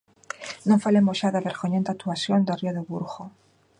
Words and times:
Non 0.69 0.81
falemos 0.85 1.15
xa 1.21 1.29
da 1.33 1.45
vergoñenta 1.49 1.89
actuación 1.91 2.39
da 2.43 2.57
ría 2.59 2.75
do 2.77 2.83
Burgo. 2.91 3.23